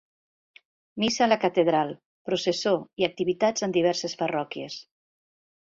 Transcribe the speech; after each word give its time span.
Missa 1.03 1.23
a 1.25 1.27
la 1.31 1.37
Catedral, 1.43 1.93
processó 2.31 2.75
i 3.03 3.07
activitats 3.11 3.69
en 3.69 3.79
diverses 3.79 4.21
parròquies. 4.23 4.83